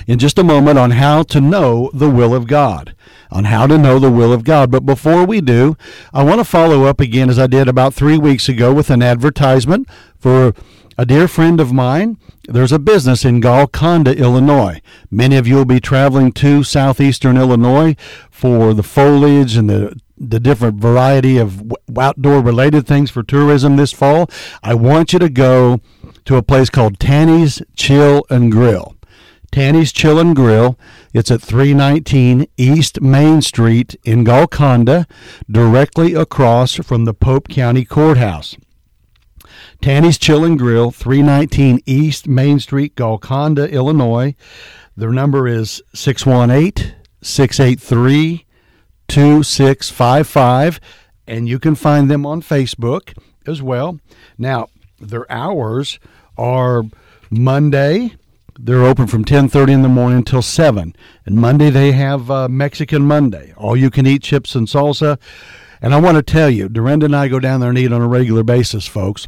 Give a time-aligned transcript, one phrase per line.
[0.07, 2.95] in just a moment on how to know the will of God.
[3.31, 4.71] On how to know the will of God.
[4.71, 5.77] But before we do,
[6.11, 9.03] I want to follow up again as I did about three weeks ago with an
[9.03, 9.87] advertisement
[10.17, 10.53] for
[10.99, 12.17] a dear friend of mine.
[12.49, 14.81] There's a business in Golconda, Illinois.
[15.09, 17.95] Many of you will be traveling to southeastern Illinois
[18.29, 23.93] for the foliage and the the different variety of outdoor related things for tourism this
[23.93, 24.29] fall.
[24.61, 25.79] I want you to go
[26.25, 28.97] to a place called Tanny's Chill and Grill.
[29.53, 30.77] Tanny's Chill and Grill.
[31.13, 35.07] It's at 319 East Main Street in Golconda,
[35.49, 38.57] directly across from the Pope County Courthouse.
[39.81, 44.35] Tanny's Chill and Grill, 319 East Main Street, Golconda, Illinois.
[44.97, 48.45] Their number is 618 683
[49.07, 50.79] 2655,
[51.27, 53.99] and you can find them on Facebook as well.
[54.37, 54.67] Now,
[54.99, 55.99] their hours
[56.37, 56.83] are
[57.29, 58.15] Monday.
[58.59, 60.93] They're open from 10:30 in the morning until 7.
[61.25, 65.17] And Monday they have uh, Mexican Monday, all you can eat chips and salsa.
[65.81, 68.01] And I want to tell you, Dorinda and I go down there and eat on
[68.01, 69.27] a regular basis, folks.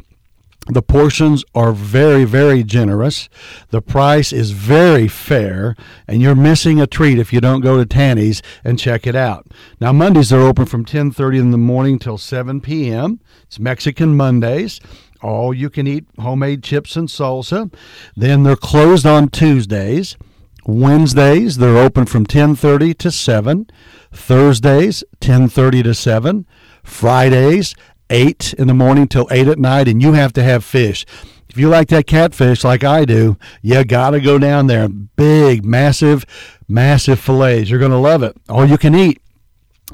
[0.68, 3.28] The portions are very, very generous.
[3.70, 5.74] The price is very fair,
[6.06, 9.48] and you're missing a treat if you don't go to Tanny's and check it out.
[9.80, 13.18] Now Mondays they're open from 10:30 in the morning till 7 p.m.
[13.42, 14.80] It's Mexican Mondays.
[15.20, 17.72] All you can eat homemade chips and salsa.
[18.16, 20.16] Then they're closed on Tuesdays.
[20.64, 23.66] Wednesdays they're open from 10:30 to 7.
[24.12, 26.46] Thursdays 10:30 to 7.
[26.84, 27.74] Fridays
[28.12, 31.06] 8 in the morning till 8 at night, and you have to have fish.
[31.48, 34.86] If you like that catfish like I do, you got to go down there.
[34.88, 36.26] Big, massive,
[36.68, 37.70] massive fillets.
[37.70, 38.36] You're going to love it.
[38.50, 39.21] All you can eat.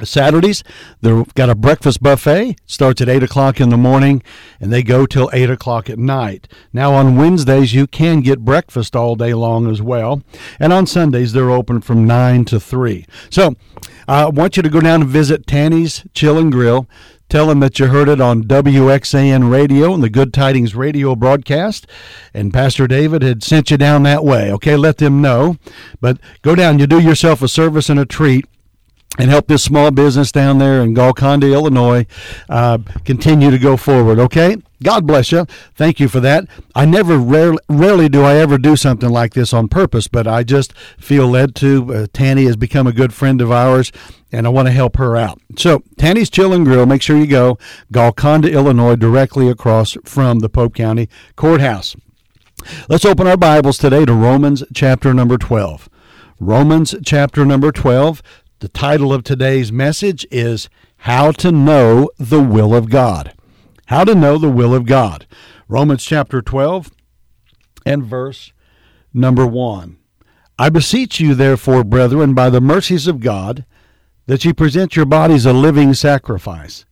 [0.06, 0.62] Saturdays,
[1.00, 2.56] they've got a breakfast buffet.
[2.66, 4.22] Starts at 8 o'clock in the morning
[4.60, 6.48] and they go till 8 o'clock at night.
[6.72, 10.22] Now, on Wednesdays, you can get breakfast all day long as well.
[10.58, 13.06] And on Sundays, they're open from 9 to 3.
[13.30, 13.54] So,
[14.08, 16.88] uh, I want you to go down and visit Tanny's Chill and Grill.
[17.28, 21.86] Tell them that you heard it on WXAN radio and the Good Tidings radio broadcast.
[22.32, 24.50] And Pastor David had sent you down that way.
[24.52, 25.58] Okay, let them know.
[26.00, 28.46] But go down, you do yourself a service and a treat
[29.18, 32.06] and help this small business down there in Golconda, Illinois,
[32.48, 34.18] uh, continue to go forward.
[34.20, 35.44] Okay, God bless you.
[35.74, 36.46] Thank you for that.
[36.74, 40.44] I never, rarely, rarely do I ever do something like this on purpose, but I
[40.44, 41.94] just feel led to.
[41.94, 43.90] Uh, Tanny has become a good friend of ours,
[44.30, 45.40] and I want to help her out.
[45.56, 46.86] So, Tanny's Chill and Grill.
[46.86, 47.58] Make sure you go
[47.90, 51.96] Golconda, Illinois, directly across from the Pope County Courthouse.
[52.88, 55.88] Let's open our Bibles today to Romans chapter number 12.
[56.40, 58.22] Romans chapter number 12.
[58.60, 63.32] The title of today's message is How to Know the Will of God.
[63.86, 65.28] How to Know the Will of God.
[65.68, 66.90] Romans chapter 12
[67.86, 68.52] and verse
[69.14, 69.96] number 1.
[70.58, 73.64] I beseech you, therefore, brethren, by the mercies of God,
[74.26, 76.84] that ye present your bodies a living sacrifice,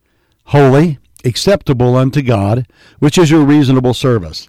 [0.45, 2.65] holy, acceptable unto God,
[2.99, 4.47] which is your reasonable service.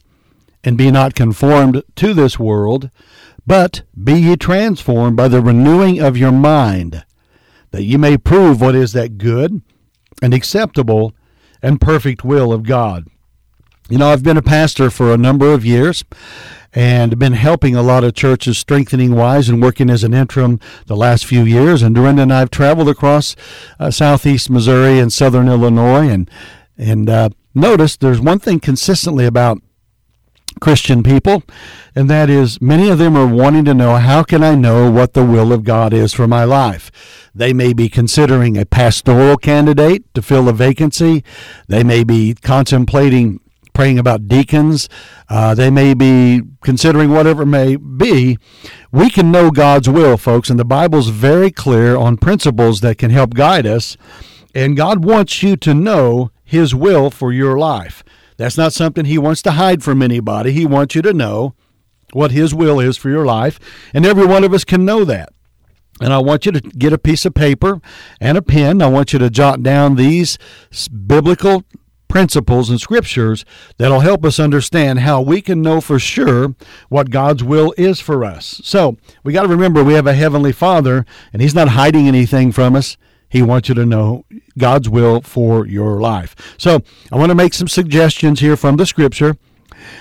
[0.62, 2.92] And be not conformed to this world,
[3.44, 7.04] but be ye transformed by the renewing of your mind
[7.70, 9.62] that ye may prove what is that good
[10.22, 11.14] and acceptable
[11.62, 13.06] and perfect will of God.
[13.88, 16.04] You know, I've been a pastor for a number of years
[16.74, 20.96] and been helping a lot of churches strengthening wise and working as an interim the
[20.96, 21.82] last few years.
[21.82, 23.34] And Dorinda and I have traveled across
[23.80, 26.30] uh, southeast Missouri and southern Illinois and
[26.80, 29.60] and uh, notice there's one thing consistently about
[30.58, 31.42] Christian people,
[31.94, 35.14] and that is many of them are wanting to know how can I know what
[35.14, 36.90] the will of God is for my life.
[37.34, 41.22] They may be considering a pastoral candidate to fill a vacancy.
[41.68, 43.40] They may be contemplating
[43.78, 44.88] praying about deacons.
[45.28, 48.36] Uh, they may be considering whatever may be.
[48.90, 53.12] We can know God's will, folks, and the Bible's very clear on principles that can
[53.12, 53.96] help guide us.
[54.52, 58.02] And God wants you to know His will for your life.
[58.38, 60.52] That's not something He wants to hide from anybody.
[60.52, 61.54] He wants you to know
[62.12, 63.60] what His will is for your life,
[63.92, 65.28] and every one of us can know that.
[66.00, 67.80] And I want you to get a piece of paper
[68.20, 68.80] and a pen.
[68.80, 70.38] I want you to jot down these
[70.88, 71.64] biblical
[72.06, 73.44] principles and scriptures
[73.76, 76.54] that'll help us understand how we can know for sure
[76.88, 78.60] what God's will is for us.
[78.64, 82.50] So, we got to remember we have a heavenly Father and he's not hiding anything
[82.52, 82.96] from us.
[83.28, 84.24] He wants you to know
[84.56, 86.34] God's will for your life.
[86.56, 86.82] So,
[87.12, 89.36] I want to make some suggestions here from the scripture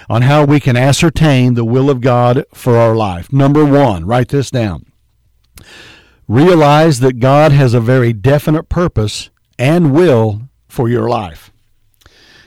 [0.09, 3.31] on how we can ascertain the will of God for our life.
[3.31, 4.85] Number 1, write this down.
[6.27, 11.51] Realize that God has a very definite purpose and will for your life.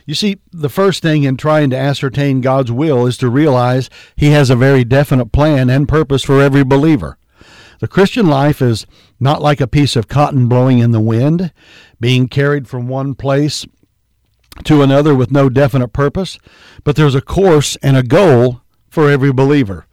[0.06, 4.30] You see, the first thing in trying to ascertain God's will is to realize He
[4.30, 7.16] has a very definite plan and purpose for every believer.
[7.80, 8.86] The Christian life is
[9.18, 11.50] not like a piece of cotton blowing in the wind,
[11.98, 13.66] being carried from one place
[14.64, 16.38] to another with no definite purpose,
[16.84, 18.60] but there's a course and a goal
[18.90, 19.86] for every believer.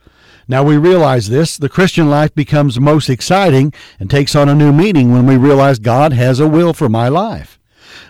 [0.50, 4.74] Now we realize this, the Christian life becomes most exciting and takes on a new
[4.74, 7.58] meaning when we realize God has a will for my life.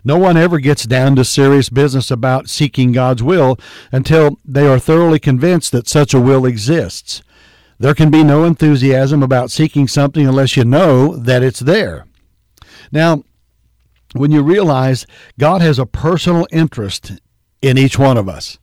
[0.03, 3.59] No one ever gets down to serious business about seeking God's will
[3.91, 7.21] until they are thoroughly convinced that such a will exists.
[7.79, 12.05] There can be no enthusiasm about seeking something unless you know that it's there.
[12.91, 13.23] Now,
[14.13, 15.05] when you realize
[15.37, 17.13] God has a personal interest
[17.61, 18.57] in each one of us,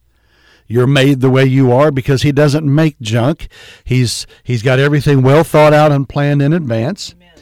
[0.66, 3.48] you're made the way you are because he doesn't make junk.
[3.84, 7.14] He's he's got everything well thought out and planned in advance.
[7.14, 7.32] Amen.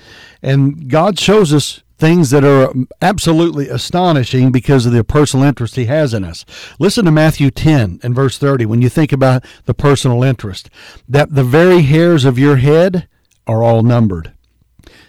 [0.42, 5.84] And God shows us things that are absolutely astonishing because of the personal interest he
[5.84, 6.44] has in us.
[6.80, 10.68] Listen to Matthew 10 and verse 30 when you think about the personal interest,
[11.08, 13.06] that the very hairs of your head
[13.46, 14.32] are all numbered.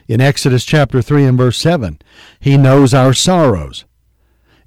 [0.07, 1.97] In Exodus chapter 3 and verse 7,
[2.39, 3.85] he knows our sorrows.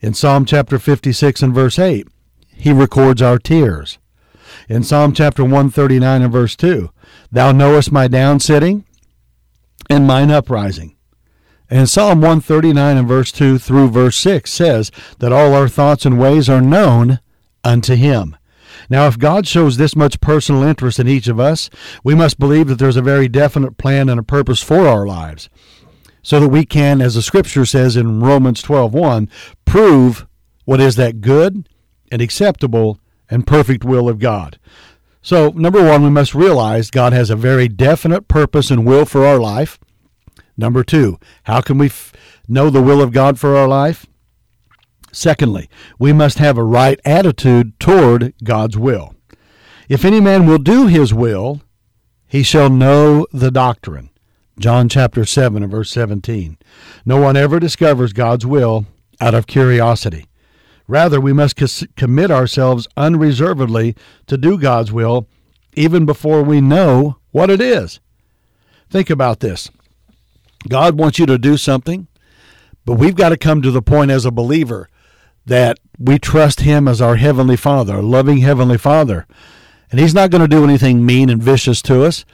[0.00, 2.08] In Psalm chapter 56 and verse 8,
[2.56, 3.98] he records our tears.
[4.68, 6.90] In Psalm chapter 139 and verse 2,
[7.30, 8.84] Thou knowest my down sitting
[9.88, 10.95] and mine uprising.
[11.68, 16.18] And Psalm 139 and verse 2 through verse 6 says that all our thoughts and
[16.18, 17.18] ways are known
[17.64, 18.36] unto him.
[18.88, 21.68] Now, if God shows this much personal interest in each of us,
[22.04, 25.48] we must believe that there's a very definite plan and a purpose for our lives,
[26.22, 29.28] so that we can, as the scripture says in Romans 12:1,
[29.64, 30.26] prove
[30.64, 31.68] what is that good
[32.12, 34.58] and acceptable and perfect will of God.
[35.20, 39.26] So, number one, we must realize God has a very definite purpose and will for
[39.26, 39.80] our life.
[40.56, 42.12] Number two, how can we f-
[42.48, 44.06] know the will of God for our life?
[45.12, 45.68] Secondly,
[45.98, 49.14] we must have a right attitude toward God's will.
[49.88, 51.62] If any man will do his will,
[52.26, 54.10] he shall know the doctrine.
[54.58, 56.58] John chapter 7 and verse 17.
[57.04, 58.86] No one ever discovers God's will
[59.20, 60.26] out of curiosity.
[60.88, 61.56] Rather, we must
[61.96, 63.94] commit ourselves unreservedly
[64.26, 65.28] to do God's will
[65.74, 68.00] even before we know what it is.
[68.88, 69.70] Think about this.
[70.66, 72.08] God wants you to do something,
[72.84, 74.88] but we've got to come to the point as a believer
[75.46, 79.26] that we trust Him as our Heavenly Father, our loving Heavenly Father.
[79.90, 82.24] And He's not going to do anything mean and vicious to us.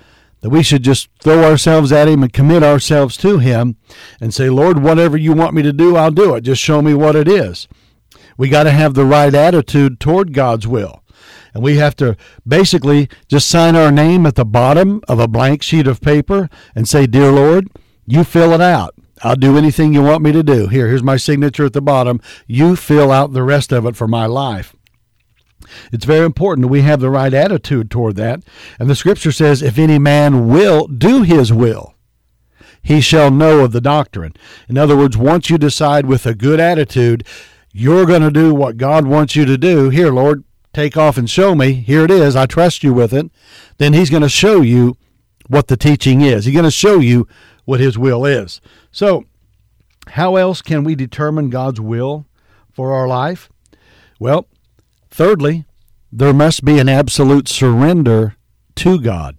[0.40, 3.76] That we should just throw ourselves at Him and commit ourselves to Him
[4.20, 6.40] and say, Lord, whatever you want me to do, I'll do it.
[6.40, 7.68] Just show me what it is.
[8.36, 11.02] We got to have the right attitude toward God's will.
[11.54, 15.62] And we have to basically just sign our name at the bottom of a blank
[15.62, 17.68] sheet of paper and say, Dear Lord,
[18.06, 18.94] you fill it out.
[19.22, 20.66] I'll do anything you want me to do.
[20.66, 22.20] Here, here's my signature at the bottom.
[22.46, 24.74] You fill out the rest of it for my life.
[25.92, 28.42] It's very important that we have the right attitude toward that.
[28.78, 31.94] And the scripture says, if any man will do his will,
[32.82, 34.34] he shall know of the doctrine.
[34.68, 37.24] In other words, once you decide with a good attitude,
[37.72, 39.88] you're going to do what God wants you to do.
[39.88, 40.42] Here, Lord,
[40.74, 41.74] take off and show me.
[41.74, 42.34] Here it is.
[42.34, 43.30] I trust you with it.
[43.78, 44.96] Then he's going to show you
[45.46, 46.44] what the teaching is.
[46.44, 47.28] He's going to show you
[47.64, 48.60] what His will is.
[48.90, 49.24] So,
[50.08, 52.26] how else can we determine God's will
[52.72, 53.48] for our life?
[54.18, 54.46] Well,
[55.10, 55.64] thirdly,
[56.10, 58.36] there must be an absolute surrender
[58.76, 59.38] to God.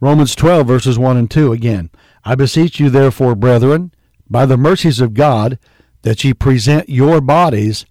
[0.00, 1.90] Romans 12, verses 1 and 2 again.
[2.24, 3.92] I beseech you, therefore, brethren,
[4.28, 5.58] by the mercies of God,
[6.02, 7.84] that ye present your bodies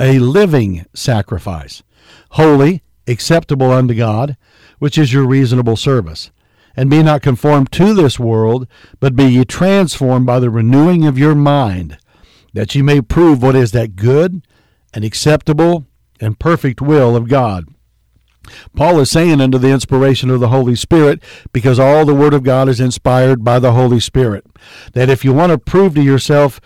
[0.00, 1.82] a living sacrifice,
[2.30, 4.36] holy, acceptable unto God,
[4.78, 6.30] which is your reasonable service
[6.76, 8.66] and be not conformed to this world,
[8.98, 11.98] but be ye transformed by the renewing of your mind,
[12.52, 14.46] that ye may prove what is that good
[14.92, 15.86] and acceptable
[16.20, 17.66] and perfect will of God.
[18.74, 21.22] Paul is saying under the inspiration of the Holy Spirit,
[21.52, 24.44] because all the Word of God is inspired by the Holy Spirit,
[24.94, 26.60] that if you want to prove to yourself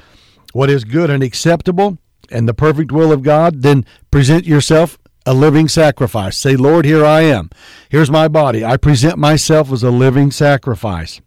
[0.53, 1.99] what is good and acceptable
[2.31, 6.37] and the perfect will of God, then present yourself a living sacrifice.
[6.37, 7.51] Say, Lord, here I am.
[7.89, 8.65] Here's my body.
[8.65, 11.21] I present myself as a living sacrifice.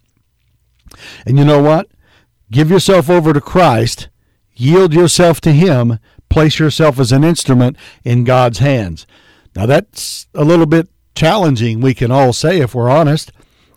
[1.25, 1.87] And you know what?
[2.51, 4.09] Give yourself over to Christ,
[4.55, 5.99] yield yourself to Him,
[6.29, 9.05] place yourself as an instrument in God's hands.
[9.55, 13.31] Now, that's a little bit challenging, we can all say if we're honest,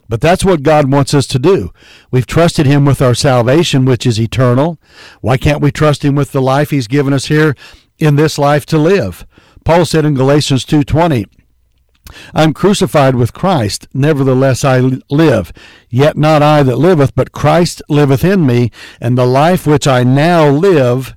[0.08, 1.70] but that's what God wants us to do.
[2.10, 4.78] We've trusted Him with our salvation, which is eternal.
[5.20, 7.56] Why can't we trust Him with the life He's given us here
[7.98, 9.26] in this life to live?
[9.70, 11.26] Paul said in Galatians 2:20,
[12.34, 15.52] I'm crucified with Christ, nevertheless I live.
[15.88, 20.02] Yet not I that liveth, but Christ liveth in me, and the life which I
[20.02, 21.14] now live,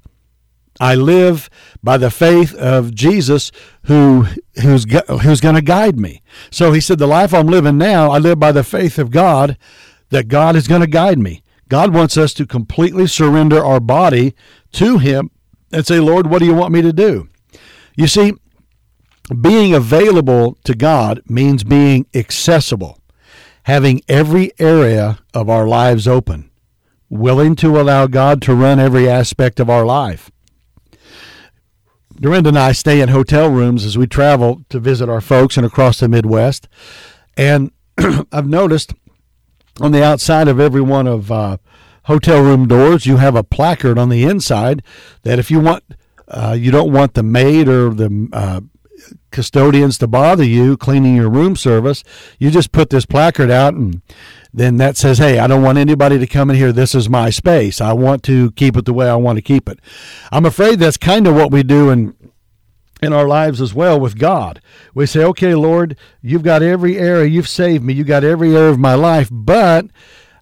[0.79, 1.49] I live
[1.81, 3.51] by the faith of Jesus
[3.85, 4.27] who
[4.61, 4.85] who's
[5.23, 6.21] who's going to guide me.
[6.51, 9.57] So he said the life I'm living now, I live by the faith of God
[10.11, 11.41] that God is going to guide me.
[11.69, 14.35] God wants us to completely surrender our body
[14.73, 15.31] to him
[15.71, 17.29] and say, "Lord, what do you want me to do?"
[17.95, 18.33] You see,
[19.29, 22.99] being available to God means being accessible,
[23.63, 26.49] having every area of our lives open,
[27.09, 30.29] willing to allow God to run every aspect of our life.
[32.19, 35.65] Dorinda and I stay in hotel rooms as we travel to visit our folks and
[35.65, 36.67] across the Midwest.
[37.35, 37.71] And
[38.31, 38.93] I've noticed
[39.81, 41.57] on the outside of every one of uh,
[42.05, 44.83] hotel room doors, you have a placard on the inside
[45.23, 45.83] that if you want,
[46.27, 48.61] uh, you don't want the maid or the uh,
[49.31, 52.03] custodians to bother you cleaning your room service.
[52.39, 54.01] You just put this placard out and
[54.53, 56.71] then that says, hey, I don't want anybody to come in here.
[56.71, 57.81] This is my space.
[57.81, 59.79] I want to keep it the way I want to keep it.
[60.31, 62.15] I'm afraid that's kind of what we do in
[63.01, 64.61] in our lives as well with God.
[64.93, 68.69] We say, okay, Lord, you've got every area, you've saved me, you got every area
[68.69, 69.87] of my life, but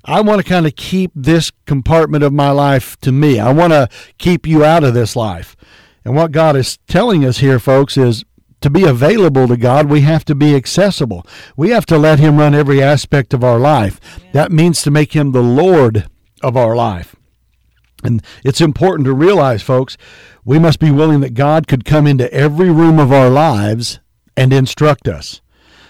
[0.05, 3.39] I want to kind of keep this compartment of my life to me.
[3.39, 3.89] I want to
[4.19, 5.55] keep you out of this life.
[6.03, 8.23] And what God is telling us here, folks, is
[8.61, 11.25] to be available to God, we have to be accessible.
[11.57, 13.99] We have to let Him run every aspect of our life.
[14.33, 16.07] That means to make Him the Lord
[16.41, 17.15] of our life.
[18.03, 19.97] And it's important to realize, folks,
[20.43, 23.99] we must be willing that God could come into every room of our lives
[24.35, 25.41] and instruct us.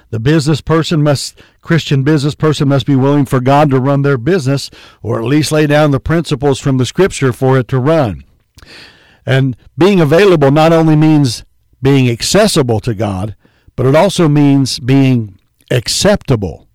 [0.10, 4.18] The business person must, Christian business person must be willing for God to run their
[4.18, 4.70] business,
[5.02, 8.26] or at least lay down the principles from the scripture for it to run.
[9.26, 11.46] And being available not only means
[11.82, 13.36] being accessible to God,
[13.76, 16.68] but it also means being acceptable.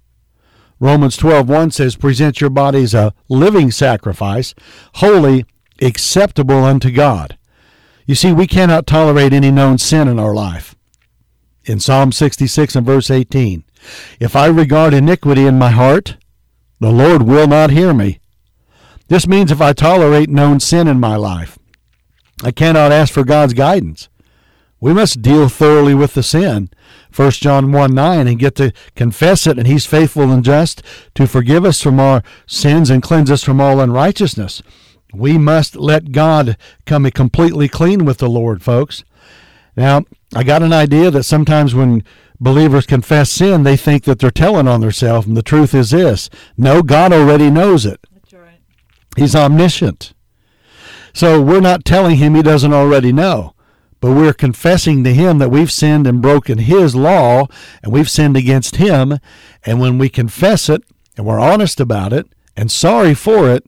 [0.78, 4.54] Romans 12:1 says present your bodies a living sacrifice,
[4.94, 5.44] holy,
[5.80, 7.38] acceptable unto God.
[8.06, 10.74] You see, we cannot tolerate any known sin in our life.
[11.64, 13.64] In Psalm 66 and verse 18,
[14.20, 16.16] if I regard iniquity in my heart,
[16.78, 18.20] the Lord will not hear me.
[19.08, 21.58] This means if I tolerate known sin in my life,
[22.44, 24.08] I cannot ask for God's guidance.
[24.80, 26.70] We must deal thoroughly with the sin.
[27.14, 30.82] 1 John 1 9 and get to confess it, and He's faithful and just
[31.14, 34.62] to forgive us from our sins and cleanse us from all unrighteousness.
[35.14, 39.02] We must let God come completely clean with the Lord, folks.
[39.76, 40.04] Now,
[40.34, 42.04] I got an idea that sometimes when
[42.38, 46.28] believers confess sin, they think that they're telling on themselves, and the truth is this
[46.58, 48.00] no, God already knows it.
[48.12, 48.60] That's right.
[49.16, 50.12] He's omniscient.
[51.14, 53.55] So we're not telling him he doesn't already know
[54.00, 57.46] but we're confessing to him that we've sinned and broken his law
[57.82, 59.18] and we've sinned against him.
[59.64, 60.82] And when we confess it
[61.16, 62.26] and we're honest about it
[62.56, 63.66] and sorry for it,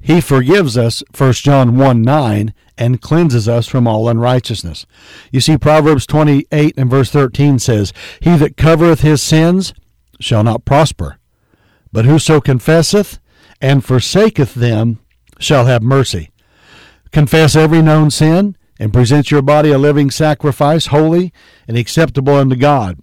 [0.00, 4.84] he forgives us, 1 John 1 9, and cleanses us from all unrighteousness.
[5.32, 9.72] You see, Proverbs 28 and verse 13 says, He that covereth his sins
[10.20, 11.18] shall not prosper,
[11.90, 13.18] but whoso confesseth
[13.62, 14.98] and forsaketh them
[15.38, 16.30] shall have mercy.
[17.10, 21.32] Confess every known sin and present your body a living sacrifice, holy
[21.68, 22.98] and acceptable unto God.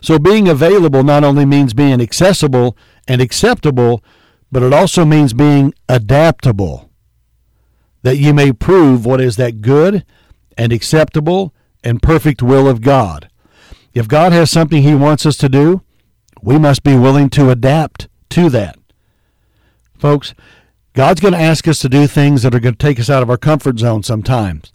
[0.00, 4.02] So, being available not only means being accessible and acceptable,
[4.50, 6.90] but it also means being adaptable,
[8.02, 10.04] that ye may prove what is that good
[10.56, 11.54] and acceptable
[11.84, 13.28] and perfect will of God.
[13.94, 15.82] If God has something He wants us to do,
[16.42, 18.78] we must be willing to adapt to that.
[19.98, 20.34] Folks,
[20.96, 23.22] God's going to ask us to do things that are going to take us out
[23.22, 24.72] of our comfort zone sometimes.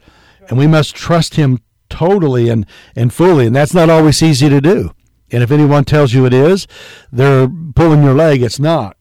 [0.47, 1.59] And we must trust Him
[1.89, 3.47] totally and, and fully.
[3.47, 4.91] And that's not always easy to do.
[5.31, 6.67] And if anyone tells you it is,
[7.11, 8.43] they're pulling your leg.
[8.43, 8.97] It's not.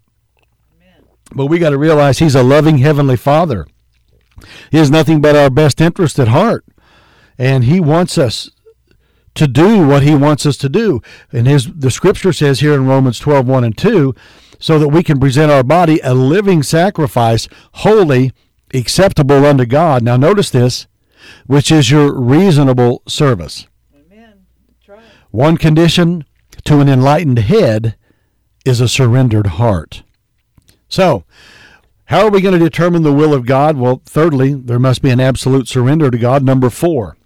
[1.34, 3.66] But we got to realize He's a loving Heavenly Father.
[4.70, 6.64] He has nothing but our best interest at heart.
[7.36, 8.50] And He wants us
[9.34, 11.02] to do what He wants us to do.
[11.32, 14.14] And his, the scripture says here in Romans 12 1 and 2
[14.60, 18.32] so that we can present our body a living sacrifice, holy,
[18.72, 20.02] acceptable unto God.
[20.02, 20.86] Now, notice this,
[21.46, 23.66] which is your reasonable service.
[23.94, 24.46] Amen.
[24.86, 25.00] Right.
[25.30, 26.24] One condition
[26.64, 27.96] to an enlightened head
[28.64, 30.02] is a surrendered heart.
[30.88, 31.24] So,
[32.06, 33.76] how are we going to determine the will of God?
[33.76, 36.42] Well, thirdly, there must be an absolute surrender to God.
[36.42, 37.16] Number four.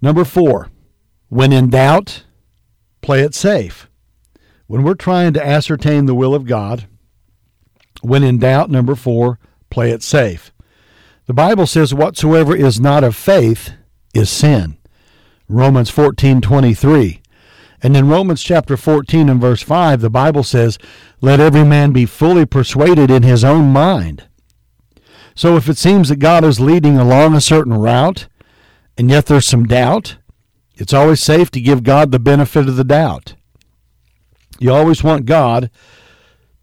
[0.00, 0.70] Number four,
[1.28, 2.24] when in doubt,
[3.02, 3.88] play it safe.
[4.68, 6.86] When we're trying to ascertain the will of God,
[8.02, 9.38] when in doubt, number four,
[9.70, 10.52] play it safe.
[11.24, 13.72] The Bible says, Whatsoever is not of faith
[14.12, 14.76] is sin.
[15.48, 17.22] Romans 14 23.
[17.82, 20.78] And in Romans chapter 14 and verse 5, the Bible says,
[21.22, 24.28] Let every man be fully persuaded in his own mind.
[25.34, 28.28] So if it seems that God is leading along a certain route,
[28.98, 30.18] and yet there's some doubt,
[30.74, 33.34] it's always safe to give God the benefit of the doubt.
[34.58, 35.70] You always want God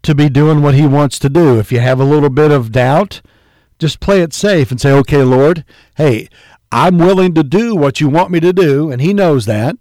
[0.02, 1.58] to be doing what he wants to do.
[1.58, 3.22] If you have a little bit of doubt,
[3.78, 5.64] just play it safe and say, okay, Lord,
[5.96, 6.28] hey,
[6.70, 9.76] I'm willing to do what you want me to do, and he knows that,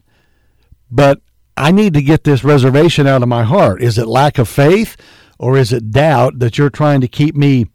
[0.89, 1.21] but
[1.57, 3.81] I need to get this reservation out of my heart.
[3.81, 4.97] Is it lack of faith
[5.39, 7.67] or is it doubt that you're trying to keep me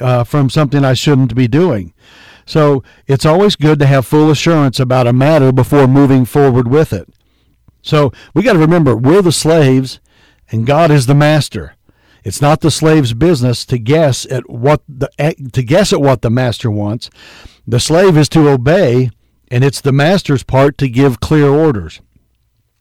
[0.00, 1.92] uh, from something I shouldn't be doing?
[2.46, 6.92] So it's always good to have full assurance about a matter before moving forward with
[6.92, 7.08] it.
[7.82, 10.00] So we got to remember we're the slaves
[10.50, 11.74] and God is the master.
[12.24, 15.10] It's not the slave's business to guess at what the
[15.52, 17.08] to guess at what the master wants.
[17.66, 19.10] The slave is to obey,
[19.50, 22.00] and it's the master's part to give clear orders.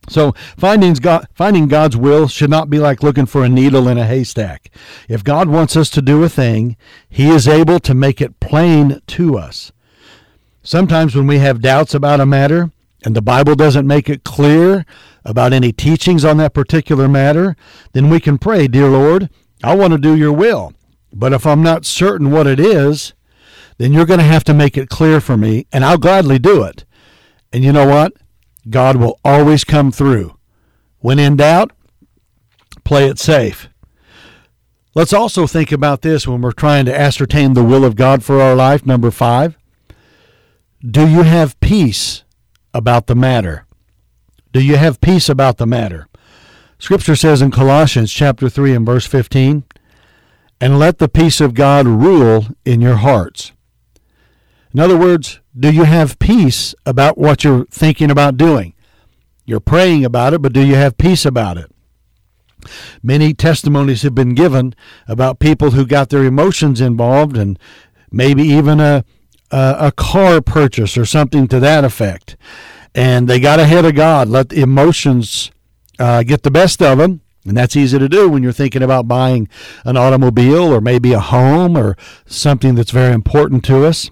[0.09, 3.97] So finding, God, finding God's will should not be like looking for a needle in
[3.97, 4.71] a haystack.
[5.07, 6.75] If God wants us to do a thing,
[7.07, 9.71] He is able to make it plain to us.
[10.63, 12.71] Sometimes when we have doubts about a matter
[13.05, 14.85] and the Bible doesn't make it clear
[15.23, 17.55] about any teachings on that particular matter,
[17.93, 19.29] then we can pray, Dear Lord,
[19.63, 20.73] I want to do your will.
[21.13, 23.13] But if I'm not certain what it is,
[23.77, 26.63] then you're going to have to make it clear for me, and I'll gladly do
[26.63, 26.85] it.
[27.51, 28.13] And you know what?
[28.69, 30.37] God will always come through.
[30.99, 31.71] When in doubt,
[32.83, 33.69] play it safe.
[34.93, 38.41] Let's also think about this when we're trying to ascertain the will of God for
[38.41, 38.85] our life.
[38.85, 39.57] Number five,
[40.85, 42.23] do you have peace
[42.73, 43.65] about the matter?
[44.51, 46.07] Do you have peace about the matter?
[46.79, 49.63] Scripture says in Colossians chapter 3 and verse 15,
[50.61, 53.51] and let the peace of God rule in your hearts.
[54.73, 58.73] In other words, do you have peace about what you're thinking about doing?
[59.45, 61.71] You're praying about it, but do you have peace about it?
[63.01, 64.75] Many testimonies have been given
[65.07, 67.57] about people who got their emotions involved and
[68.11, 69.03] maybe even a,
[69.51, 72.37] a, a car purchase or something to that effect.
[72.95, 75.51] And they got ahead of God, let the emotions
[75.99, 77.21] uh, get the best of them.
[77.45, 79.47] And that's easy to do when you're thinking about buying
[79.85, 84.11] an automobile or maybe a home or something that's very important to us.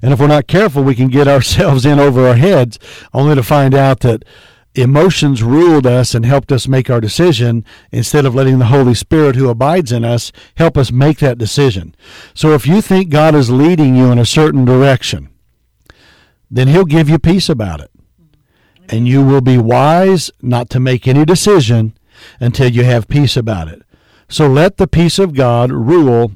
[0.00, 2.78] And if we're not careful, we can get ourselves in over our heads
[3.12, 4.24] only to find out that
[4.82, 9.36] emotions ruled us and helped us make our decision instead of letting the Holy Spirit
[9.36, 11.94] who abides in us help us make that decision.
[12.34, 15.30] So if you think God is leading you in a certain direction,
[16.50, 17.90] then He'll give you peace about it.
[18.88, 21.94] And you will be wise not to make any decision
[22.40, 23.82] until you have peace about it.
[24.28, 26.32] So let the peace of God rule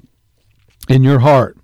[0.89, 1.57] in your heart.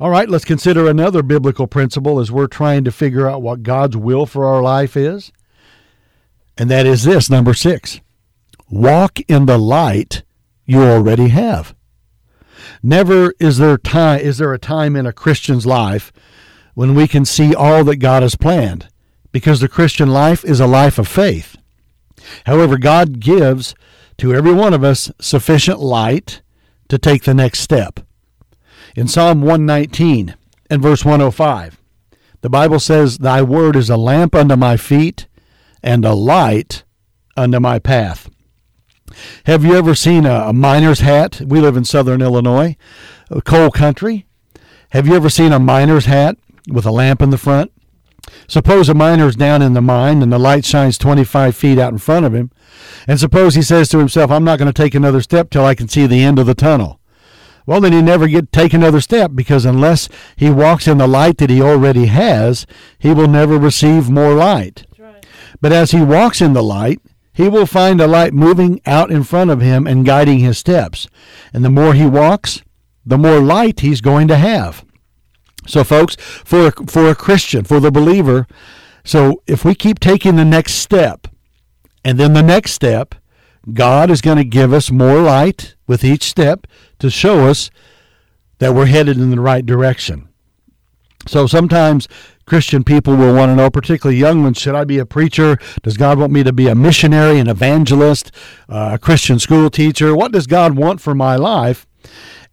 [0.00, 3.96] All right, let's consider another biblical principle as we're trying to figure out what God's
[3.96, 5.32] will for our life is.
[6.58, 8.00] And that is this number six
[8.68, 10.22] walk in the light
[10.66, 11.74] you already have.
[12.82, 16.12] Never is there time is there a time in a Christian's life
[16.74, 18.88] when we can see all that God has planned,
[19.32, 21.56] because the Christian life is a life of faith.
[22.46, 23.74] However, God gives
[24.18, 26.42] to every one of us sufficient light
[26.88, 28.00] to take the next step.
[28.94, 30.36] In Psalm 119
[30.70, 31.80] and verse 105,
[32.42, 35.26] the Bible says, Thy word is a lamp unto my feet
[35.82, 36.84] and a light
[37.36, 38.28] unto my path.
[39.44, 41.40] Have you ever seen a, a miner's hat?
[41.40, 42.76] We live in southern Illinois,
[43.44, 44.26] coal country.
[44.90, 46.36] Have you ever seen a miner's hat
[46.68, 47.72] with a lamp in the front?
[48.46, 51.98] Suppose a miner's down in the mine and the light shines 25 feet out in
[51.98, 52.50] front of him.
[53.06, 55.74] And suppose he says to himself, I'm not going to take another step till I
[55.74, 57.00] can see the end of the tunnel.
[57.66, 61.36] Well, then he never get take another step because unless he walks in the light
[61.38, 62.66] that he already has,
[62.98, 64.86] he will never receive more light.
[65.60, 67.00] But as he walks in the light,
[67.32, 71.08] he will find a light moving out in front of him and guiding his steps.
[71.52, 72.62] And the more he walks,
[73.06, 74.84] the more light he's going to have.
[75.66, 78.46] So, folks, for for a Christian, for the believer,
[79.04, 81.28] so if we keep taking the next step,
[82.04, 83.14] and then the next step,
[83.72, 86.66] God is going to give us more light with each step
[86.98, 87.70] to show us
[88.58, 90.28] that we're headed in the right direction.
[91.26, 92.08] So sometimes
[92.48, 95.58] Christian people will want to know, particularly young ones, should I be a preacher?
[95.82, 98.32] Does God want me to be a missionary, an evangelist,
[98.70, 100.16] uh, a Christian school teacher?
[100.16, 101.86] What does God want for my life?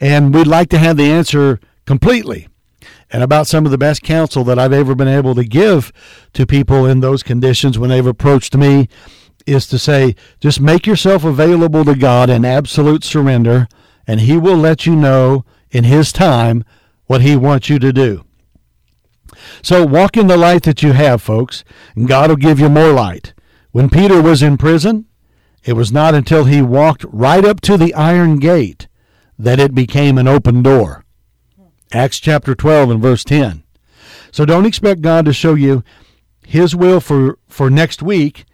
[0.01, 2.49] And we'd like to have the answer completely.
[3.09, 5.93] And about some of the best counsel that I've ever been able to give
[6.33, 8.89] to people in those conditions when they've approached me
[9.45, 13.69] is to say, just make yourself available to God in absolute surrender,
[14.05, 16.65] and He will let you know in His time
[17.05, 18.24] what He wants you to do.
[19.61, 21.63] So walk in the light that you have, folks,
[21.95, 23.33] and God will give you more light.
[23.71, 25.05] When Peter was in prison,
[25.63, 28.87] it was not until he walked right up to the iron gate
[29.37, 31.03] that it became an open door.
[31.91, 33.63] Acts chapter 12 and verse 10.
[34.31, 35.83] So don't expect God to show you
[36.45, 38.45] his will for, for next week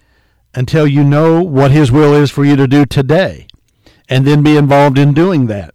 [0.54, 3.48] until you know what his will is for you to do today
[4.10, 5.74] and then be involved in doing that.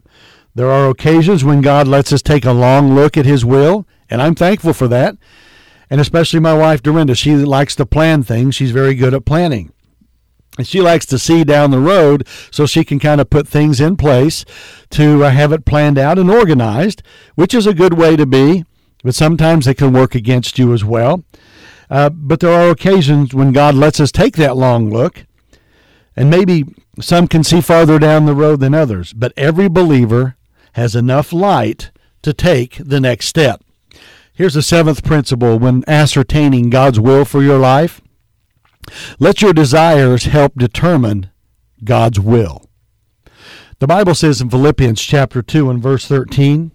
[0.54, 4.22] There are occasions when God lets us take a long look at his will, and
[4.22, 5.16] I'm thankful for that.
[5.88, 8.54] And especially my wife Dorinda, she likes to plan things.
[8.54, 9.72] She's very good at planning.
[10.58, 13.80] And she likes to see down the road so she can kind of put things
[13.80, 14.44] in place
[14.90, 17.02] to uh, have it planned out and organized,
[17.34, 18.64] which is a good way to be,
[19.04, 21.24] but sometimes it can work against you as well.
[21.90, 25.26] Uh, but there are occasions when God lets us take that long look,
[26.16, 26.64] and maybe
[27.00, 30.36] some can see farther down the road than others, but every believer
[30.72, 31.90] has enough light
[32.22, 33.62] to take the next step.
[34.36, 38.02] Here's the seventh principle when ascertaining God's will for your life
[39.18, 41.30] let your desires help determine
[41.82, 42.62] God's will.
[43.78, 46.70] The Bible says in Philippians chapter 2 and verse 13,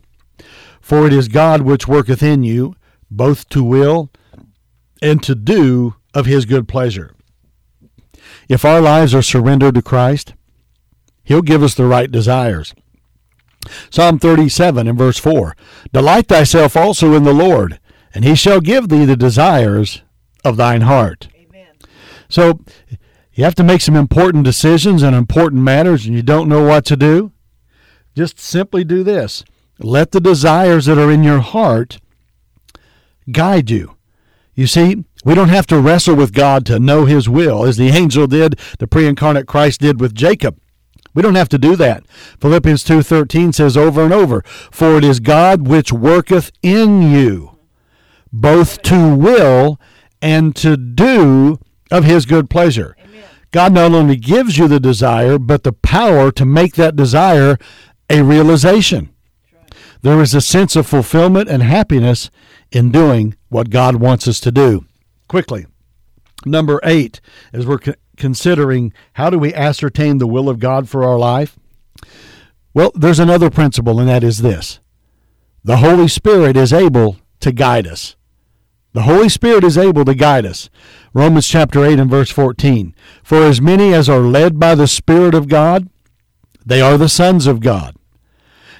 [0.81, 2.75] For it is God which worketh in you
[3.11, 4.09] both to will
[4.99, 7.13] and to do of his good pleasure.
[8.49, 10.33] If our lives are surrendered to Christ,
[11.23, 12.73] he'll give us the right desires.
[13.89, 15.55] Psalm 37 and verse 4
[15.93, 17.79] Delight thyself also in the Lord,
[18.13, 20.01] and he shall give thee the desires
[20.43, 21.27] of thine heart.
[22.29, 22.61] So
[23.33, 26.85] you have to make some important decisions and important matters and you don't know what
[26.85, 27.31] to do.
[28.15, 29.43] Just simply do this
[29.83, 31.99] let the desires that are in your heart
[33.31, 33.95] guide you.
[34.53, 37.89] You see, we don't have to wrestle with God to know His will, as the
[37.89, 40.60] angel did, the pre incarnate Christ did with Jacob.
[41.13, 42.03] We don't have to do that.
[42.39, 47.51] Philippians 2:13 says over and over, "For it is God which worketh in you
[48.31, 49.79] both to will
[50.21, 52.95] and to do of his good pleasure.
[53.51, 57.57] God not only gives you the desire, but the power to make that desire
[58.09, 59.09] a realization.
[60.01, 62.29] There is a sense of fulfillment and happiness
[62.71, 64.85] in doing what God wants us to do.
[65.27, 65.65] Quickly,
[66.45, 67.19] number eight,
[67.51, 67.79] as we're
[68.21, 71.57] considering how do we ascertain the will of God for our life?
[72.71, 74.79] Well, there's another principle, and that is this
[75.63, 78.15] the Holy Spirit is able to guide us.
[78.93, 80.69] The Holy Spirit is able to guide us.
[81.13, 82.93] Romans chapter 8 and verse 14.
[83.23, 85.89] For as many as are led by the Spirit of God,
[86.63, 87.95] they are the sons of God.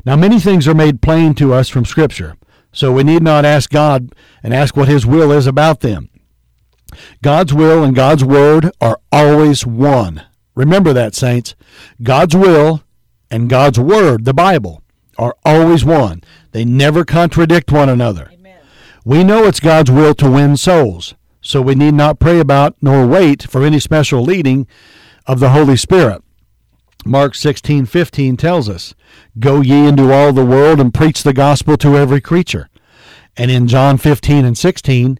[0.06, 2.36] Now, many things are made plain to us from Scripture,
[2.72, 6.12] so we need not ask God and ask what His will is about them.
[7.22, 10.24] God's will and God's word are always one.
[10.56, 11.56] Remember that, saints.
[12.04, 12.84] God's will
[13.30, 14.82] and God's word, the Bible,
[15.18, 16.24] are always one.
[16.52, 18.30] They never contradict one another.
[19.06, 23.08] We know it's God's will to win souls, so we need not pray about nor
[23.08, 24.68] wait for any special leading
[25.26, 26.22] of the Holy Spirit.
[27.04, 28.94] Mark 16:15 tells us,
[29.40, 32.70] "Go ye into all the world and preach the gospel to every creature."
[33.36, 35.18] And in John 15 and 16,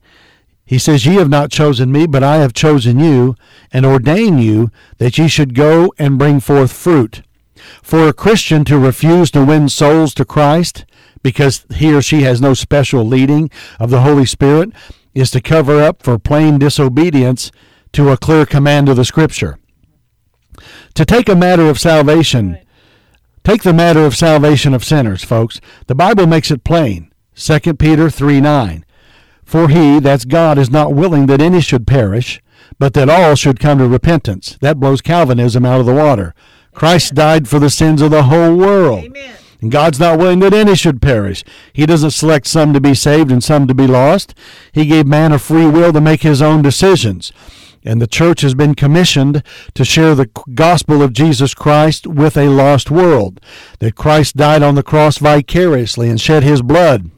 [0.72, 3.36] he says, Ye have not chosen me, but I have chosen you,
[3.74, 7.24] and ordained you that ye should go and bring forth fruit.
[7.84, 10.86] For a Christian to refuse to win souls to Christ
[11.22, 14.72] because he or she has no special leading of the Holy Spirit
[15.14, 17.52] is to cover up for plain disobedience
[17.92, 19.60] to a clear command of the Scripture.
[20.94, 22.58] To take a matter of salvation,
[23.44, 25.60] take the matter of salvation of sinners, folks.
[25.88, 27.12] The Bible makes it plain.
[27.36, 28.86] 2 Peter 3 9.
[29.52, 32.42] For he, that's God, is not willing that any should perish,
[32.80, 34.58] but that all should come to repentance.
[34.62, 36.34] That blows Calvinism out of the water.
[36.74, 39.04] Christ died for the sins of the whole world.
[39.04, 39.36] Amen.
[39.60, 41.44] And God's not willing that any should perish.
[41.74, 44.34] He doesn't select some to be saved and some to be lost.
[44.72, 47.34] He gave man a free will to make his own decisions.
[47.84, 52.48] And the church has been commissioned to share the gospel of Jesus Christ with a
[52.48, 53.42] lost world.
[53.80, 57.12] That Christ died on the cross vicariously and shed his blood.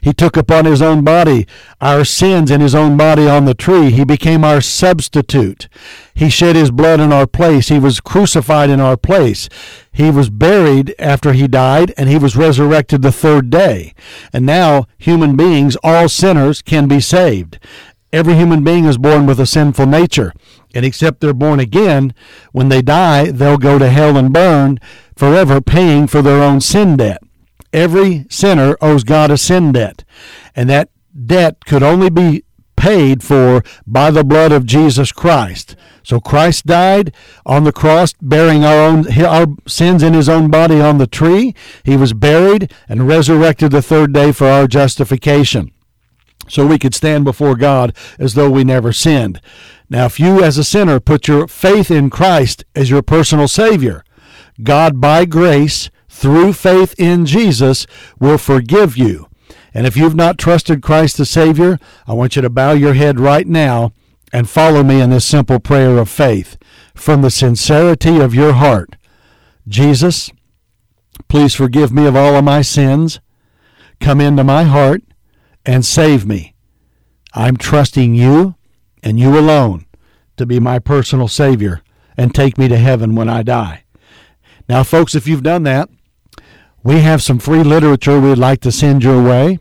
[0.00, 1.46] He took upon his own body
[1.80, 3.90] our sins in his own body on the tree.
[3.90, 5.68] He became our substitute.
[6.14, 7.68] He shed his blood in our place.
[7.68, 9.48] He was crucified in our place.
[9.92, 13.94] He was buried after he died, and he was resurrected the third day.
[14.32, 17.58] And now human beings, all sinners, can be saved.
[18.12, 20.32] Every human being is born with a sinful nature.
[20.74, 22.14] And except they're born again,
[22.52, 24.78] when they die, they'll go to hell and burn
[25.16, 27.22] forever, paying for their own sin debt.
[27.76, 30.02] Every sinner owes God a sin debt.
[30.56, 32.42] And that debt could only be
[32.74, 35.76] paid for by the blood of Jesus Christ.
[36.02, 37.12] So Christ died
[37.44, 41.54] on the cross, bearing our own our sins in his own body on the tree.
[41.84, 45.70] He was buried and resurrected the third day for our justification
[46.48, 49.38] so we could stand before God as though we never sinned.
[49.90, 54.02] Now, if you as a sinner put your faith in Christ as your personal Savior,
[54.62, 57.86] God by grace, through faith in Jesus,
[58.18, 59.28] will forgive you.
[59.74, 63.20] And if you've not trusted Christ the Savior, I want you to bow your head
[63.20, 63.92] right now
[64.32, 66.56] and follow me in this simple prayer of faith
[66.94, 68.96] from the sincerity of your heart.
[69.68, 70.30] Jesus,
[71.28, 73.20] please forgive me of all of my sins.
[74.00, 75.02] Come into my heart
[75.66, 76.54] and save me.
[77.34, 78.54] I'm trusting you
[79.02, 79.84] and you alone
[80.38, 81.82] to be my personal Savior
[82.16, 83.84] and take me to heaven when I die.
[84.66, 85.90] Now, folks, if you've done that,
[86.86, 89.58] we have some free literature we'd like to send your way.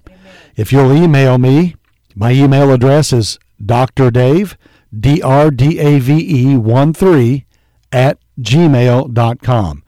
[0.55, 1.75] If you'll email me,
[2.13, 4.11] my email address is Dr.
[4.11, 4.55] Dave,
[4.97, 7.45] D R D A V E 1 3
[7.91, 9.83] at gmail.com.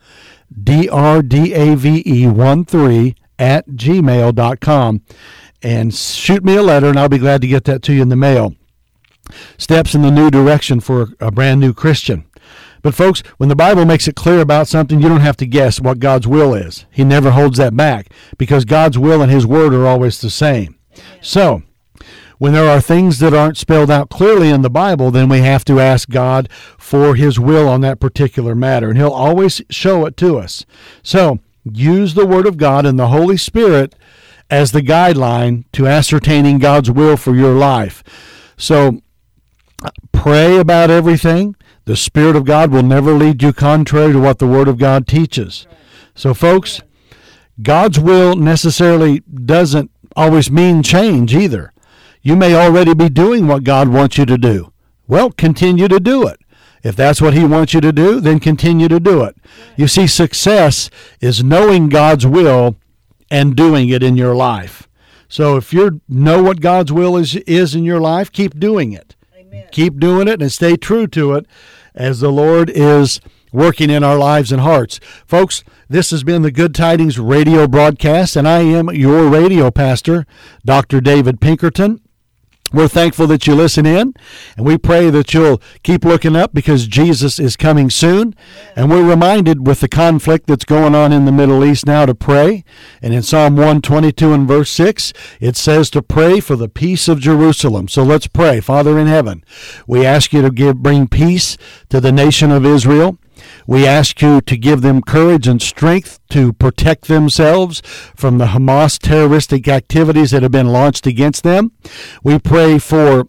[0.64, 5.02] D R D A V E 1 3 at gmail.com
[5.62, 8.08] and shoot me a letter, and I'll be glad to get that to you in
[8.08, 8.56] the mail.
[9.58, 12.24] Steps in the new direction for a brand new Christian.
[12.82, 15.80] But, folks, when the Bible makes it clear about something, you don't have to guess
[15.80, 16.86] what God's will is.
[16.90, 20.78] He never holds that back because God's will and His word are always the same.
[21.20, 21.62] So,
[22.38, 25.64] when there are things that aren't spelled out clearly in the Bible, then we have
[25.66, 30.16] to ask God for His will on that particular matter, and He'll always show it
[30.18, 30.64] to us.
[31.02, 33.94] So, use the Word of God and the Holy Spirit
[34.50, 38.02] as the guideline to ascertaining God's will for your life.
[38.56, 39.02] So
[40.12, 41.54] pray about everything.
[41.88, 45.06] The Spirit of God will never lead you contrary to what the Word of God
[45.06, 45.66] teaches.
[46.14, 46.82] So, folks,
[47.62, 51.72] God's will necessarily doesn't always mean change either.
[52.20, 54.70] You may already be doing what God wants you to do.
[55.06, 56.38] Well, continue to do it.
[56.82, 59.36] If that's what He wants you to do, then continue to do it.
[59.74, 60.90] You see, success
[61.22, 62.76] is knowing God's will
[63.30, 64.86] and doing it in your life.
[65.26, 69.16] So if you know what God's will is is in your life, keep doing it.
[69.34, 69.68] Amen.
[69.72, 71.46] Keep doing it and stay true to it
[71.98, 73.20] as the Lord is
[73.52, 75.00] working in our lives and hearts.
[75.26, 80.24] Folks, this has been the Good Tidings radio broadcast, and I am your radio pastor,
[80.64, 81.00] Dr.
[81.00, 82.00] David Pinkerton.
[82.72, 84.14] We're thankful that you listen in,
[84.56, 88.34] and we pray that you'll keep looking up because Jesus is coming soon.
[88.76, 92.14] And we're reminded with the conflict that's going on in the Middle East now to
[92.14, 92.64] pray.
[93.00, 97.20] And in Psalm 122 and verse 6, it says to pray for the peace of
[97.20, 97.88] Jerusalem.
[97.88, 98.60] So let's pray.
[98.60, 99.44] Father in heaven,
[99.86, 101.56] we ask you to give, bring peace
[101.88, 103.18] to the nation of Israel.
[103.66, 107.82] We ask you to give them courage and strength to protect themselves
[108.16, 111.72] from the Hamas terroristic activities that have been launched against them.
[112.22, 113.26] We pray for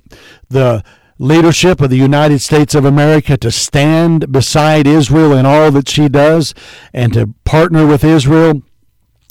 [0.50, 0.84] the
[1.20, 6.08] leadership of the United States of America to stand beside Israel in all that she
[6.08, 6.54] does
[6.94, 8.64] and to partner with Israel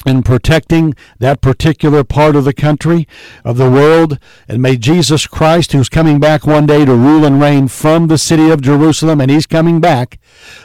[0.06, 3.06] in protecting that particular part of the country,
[3.44, 4.18] of the world.
[4.46, 8.18] And may Jesus Christ, who's coming back one day to rule and reign from the
[8.18, 10.18] city of Jerusalem, and he's coming back,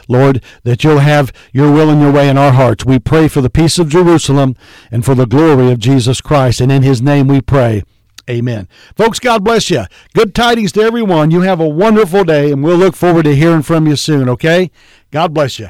[0.08, 2.84] Lord, that you'll have your will and your way in our hearts.
[2.84, 4.56] We pray for the peace of Jerusalem
[4.90, 6.60] and for the glory of Jesus Christ.
[6.60, 7.82] And in his name we pray.
[8.30, 8.68] Amen.
[8.96, 9.84] Folks, God bless you.
[10.14, 11.30] Good tidings to everyone.
[11.30, 14.70] You have a wonderful day, and we'll look forward to hearing from you soon, okay?
[15.10, 15.68] God bless you.